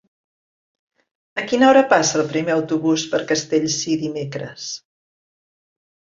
A 1.41 1.43
quina 1.51 1.67
hora 1.73 1.83
passa 1.91 2.17
el 2.21 2.25
primer 2.31 2.55
autobús 2.55 3.05
per 3.13 3.21
Castellcir 3.33 4.01
dimecres? 4.07 4.67